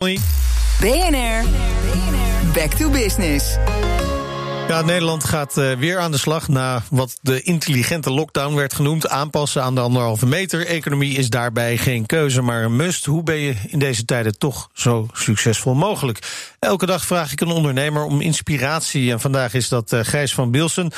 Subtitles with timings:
[0.00, 1.44] BNR,
[2.54, 3.56] back to business.
[4.68, 9.08] Ja, Nederland gaat uh, weer aan de slag na wat de intelligente lockdown werd genoemd.
[9.08, 10.66] Aanpassen aan de anderhalve meter.
[10.66, 13.04] Economie is daarbij geen keuze, maar een must.
[13.04, 16.18] Hoe ben je in deze tijden toch zo succesvol mogelijk?
[16.58, 19.10] Elke dag vraag ik een ondernemer om inspiratie.
[19.10, 20.92] En vandaag is dat uh, Gijs van Bilsen,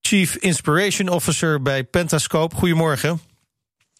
[0.00, 2.56] Chief Inspiration Officer bij Pentascope.
[2.56, 3.31] Goedemorgen.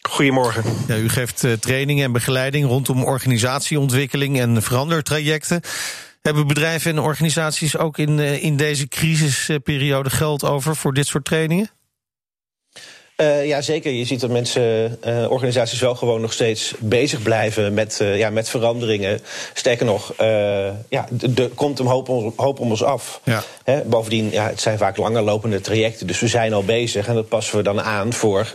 [0.09, 0.63] Goedemorgen.
[0.87, 5.61] Ja, u geeft uh, training en begeleiding rondom organisatieontwikkeling en verandertrajecten.
[6.21, 11.25] Hebben bedrijven en organisaties ook in, uh, in deze crisisperiode geld over voor dit soort
[11.25, 11.69] trainingen?
[13.17, 13.91] Uh, ja, zeker.
[13.91, 18.29] Je ziet dat mensen, uh, organisaties wel gewoon nog steeds bezig blijven met, uh, ja,
[18.29, 19.19] met veranderingen.
[19.53, 20.13] Sterker nog,
[20.89, 23.21] ja, er komt een hoop, om, hoop om ons af.
[23.23, 23.43] Ja.
[23.63, 27.07] Hè, bovendien, ja, het zijn vaak langer lopende trajecten, dus we zijn al bezig.
[27.07, 28.51] En dat passen we dan aan voor,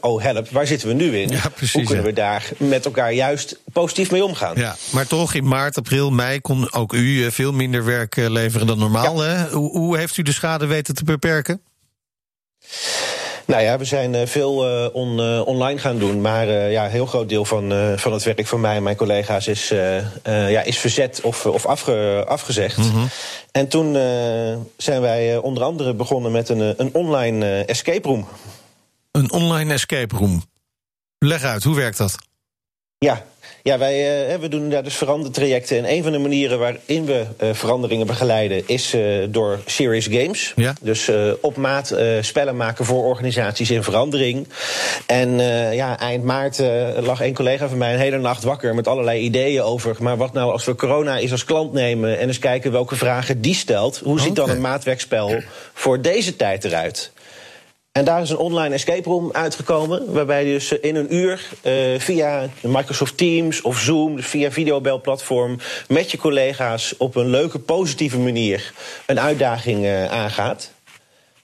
[0.00, 1.28] oh help, waar zitten we nu in?
[1.28, 4.56] Ja, precies, Hoe kunnen we daar met elkaar juist positief mee omgaan?
[4.56, 8.78] Ja, maar toch in maart, april, mei kon ook u veel minder werk leveren dan
[8.78, 9.20] normaal.
[9.20, 9.48] Hè?
[9.48, 11.60] Hoe, hoe heeft u de schade weten te beperken?
[13.52, 16.20] Nou ja, we zijn uh, veel uh, on, uh, online gaan doen.
[16.20, 19.46] Maar ja, een heel groot deel van, van het werk van mij en mijn collega's
[19.46, 19.68] is,
[20.24, 22.76] ja, is verzet of, of afge, afgezegd.
[22.76, 22.86] Mhm.
[22.86, 23.08] Mm -hmm.
[23.50, 23.92] En toen
[24.76, 28.28] zijn wij onder andere begonnen met een, een online escape room.
[29.10, 30.42] Een online escape room.
[31.18, 32.18] Leg uit, hoe werkt dat?
[33.02, 33.24] Ja,
[33.62, 35.78] ja, wij uh, we doen daar dus verandertrajecten.
[35.78, 40.52] En een van de manieren waarin we uh, veranderingen begeleiden is uh, door serious games.
[40.56, 40.74] Ja.
[40.80, 44.48] Dus op maat spellen maken voor organisaties in verandering.
[45.06, 45.38] En
[45.74, 46.58] ja, eind maart
[47.00, 49.96] lag een collega van mij een hele nacht wakker met allerlei ideeën over.
[49.98, 53.40] Maar wat nou als we corona eens als klant nemen en eens kijken welke vragen
[53.40, 54.00] die stelt?
[54.04, 55.42] Hoe ziet dan een maatwerkspel
[55.74, 57.12] voor deze tijd eruit?
[57.92, 60.12] En daar is een online escape room uitgekomen.
[60.12, 65.58] Waarbij je dus in een uur uh, via Microsoft Teams of Zoom, dus via videobelplatform,
[65.88, 68.72] met je collega's op een leuke, positieve manier
[69.06, 70.71] een uitdaging uh, aangaat.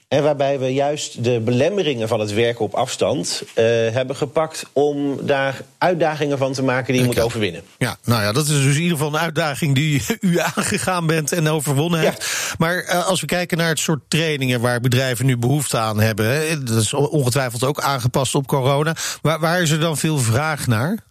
[0.08, 5.26] En waarbij we juist de belemmeringen van het werken op afstand uh, hebben gepakt om
[5.26, 7.62] daar uitdagingen van te maken die je moet overwinnen.
[7.78, 11.32] Ja, nou ja, dat is dus in ieder geval een uitdaging die u aangegaan bent
[11.32, 12.06] en overwonnen Ja.
[12.10, 12.54] hebt.
[12.58, 16.26] Maar uh, als we kijken naar het soort trainingen waar bedrijven nu behoefte aan hebben,
[16.26, 18.96] hè, dat is ongetwijfeld ook aangepast op corona.
[19.22, 21.06] Waar, waar is er dan veel vraag naar?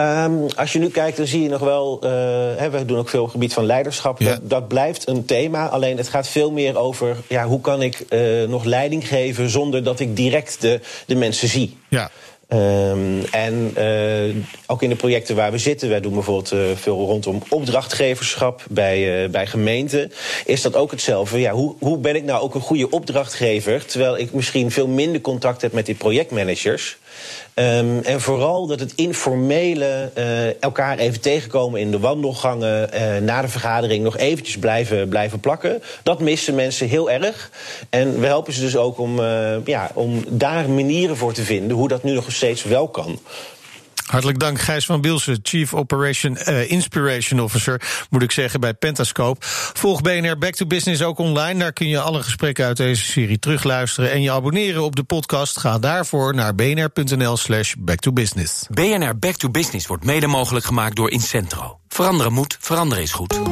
[0.00, 2.00] Um, als je nu kijkt, dan zie je nog wel.
[2.04, 2.10] Uh,
[2.56, 4.20] hè, we doen ook veel op het gebied van leiderschap.
[4.20, 4.30] Ja.
[4.30, 5.66] Dat, dat, blijft een thema.
[5.66, 9.84] Alleen het gaat veel meer over ja, hoe kan ik uh, nog leiding geven zonder
[9.84, 11.76] dat ik direct de, de mensen zie.
[11.88, 12.10] Ja.
[12.48, 14.34] Um, en uh,
[14.66, 19.24] ook in de projecten waar we zitten, wij doen bijvoorbeeld uh, veel rondom opdrachtgeverschap bij,
[19.24, 20.12] uh, bij gemeenten,
[20.44, 21.40] is dat ook hetzelfde.
[21.40, 25.20] Ja, hoe, hoe ben ik nou ook een goede opdrachtgever, terwijl ik misschien veel minder
[25.20, 26.96] contact heb met die projectmanagers?
[27.58, 33.42] Um, en vooral dat het informele uh, elkaar even tegenkomen in de wandelgangen, uh, na
[33.42, 35.82] de vergadering nog eventjes blijven, blijven plakken.
[36.02, 37.50] Dat missen mensen heel erg.
[37.90, 41.76] En we helpen ze dus ook om, uh, ja, om daar manieren voor te vinden
[41.76, 43.18] hoe dat nu nog steeds wel kan.
[44.06, 49.46] Hartelijk dank, Gijs van Bielsen, Chief Operation uh, Inspiration Officer, moet ik zeggen, bij Pentascope.
[49.72, 51.58] Volg BNR Back to Business ook online.
[51.58, 55.58] Daar kun je alle gesprekken uit deze serie terugluisteren en je abonneren op de podcast.
[55.58, 58.66] Ga daarvoor naar bnr.nl slash back to business.
[58.70, 61.78] BNR Back to Business wordt mede mogelijk gemaakt door Incentro.
[61.88, 63.40] Veranderen moet, veranderen is goed.